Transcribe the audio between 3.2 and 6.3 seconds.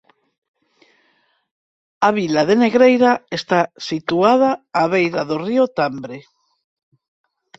está situada á beira do río Tambre.